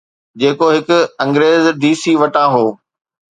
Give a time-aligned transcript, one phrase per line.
[0.39, 0.89] جيڪو هڪ
[1.23, 2.65] انگريز ڊي سي وٽان هو.